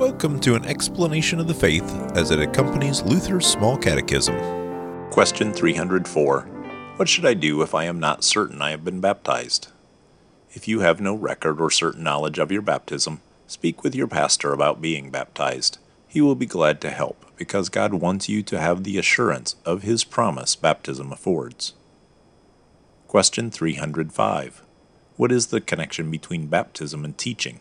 [0.00, 4.34] Welcome to an explanation of the faith as it accompanies Luther's Small Catechism.
[5.10, 6.40] Question 304
[6.96, 9.68] What should I do if I am not certain I have been baptized?
[10.52, 14.54] If you have no record or certain knowledge of your baptism, speak with your pastor
[14.54, 15.76] about being baptized.
[16.08, 19.82] He will be glad to help because God wants you to have the assurance of
[19.82, 21.74] His promise baptism affords.
[23.06, 24.62] Question 305
[25.18, 27.60] What is the connection between baptism and teaching?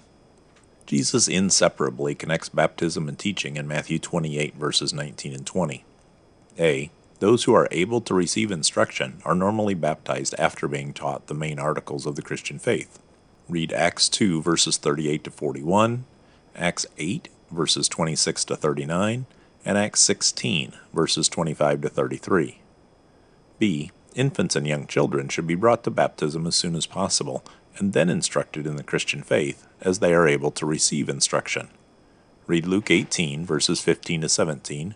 [0.90, 5.86] Jesus inseparably connects baptism and teaching in Matthew 28, verses 19 and 20.
[6.58, 6.90] A.
[7.20, 11.60] Those who are able to receive instruction are normally baptized after being taught the main
[11.60, 12.98] articles of the Christian faith.
[13.48, 16.06] Read Acts 2, verses 38 to 41,
[16.56, 19.28] Acts 8, verses 26 to 39,
[19.64, 22.62] and Acts 16, verses 25 to 33.
[23.60, 23.92] B.
[24.16, 27.44] Infants and young children should be brought to baptism as soon as possible
[27.80, 31.70] and then instructed in the Christian faith as they are able to receive instruction.
[32.46, 34.96] Read Luke 18, verses 15 to 17,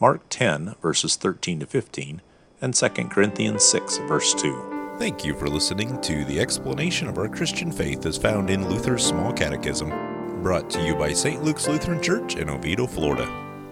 [0.00, 2.20] Mark 10, verses 13 to 15,
[2.60, 4.96] and 2 Corinthians 6, verse 2.
[4.98, 9.04] Thank you for listening to the explanation of our Christian faith as found in Luther's
[9.04, 9.90] Small Catechism,
[10.42, 11.42] brought to you by St.
[11.42, 13.43] Luke's Lutheran Church in Oviedo, Florida.